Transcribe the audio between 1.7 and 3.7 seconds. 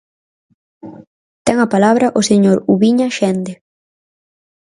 palabra o señor Ubiña Xende.